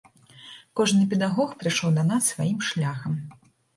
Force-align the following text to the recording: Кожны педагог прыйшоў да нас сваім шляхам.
Кожны 0.79 1.03
педагог 1.11 1.53
прыйшоў 1.61 1.93
да 1.99 2.07
нас 2.11 2.33
сваім 2.33 2.59
шляхам. 2.71 3.13